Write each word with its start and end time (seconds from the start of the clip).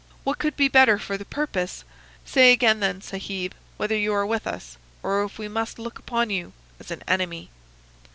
What 0.23 0.39
could 0.39 0.55
be 0.57 0.67
better 0.67 0.97
for 0.97 1.15
the 1.15 1.25
purpose? 1.25 1.83
Say 2.25 2.51
again, 2.53 2.79
then, 2.79 3.01
Sahib, 3.01 3.53
whether 3.77 3.95
you 3.95 4.15
are 4.15 4.25
with 4.25 4.47
us, 4.47 4.77
or 5.03 5.23
if 5.23 5.37
we 5.37 5.47
must 5.47 5.77
look 5.77 5.99
upon 5.99 6.31
you 6.31 6.53
as 6.79 6.89
an 6.89 7.03
enemy. 7.07 7.51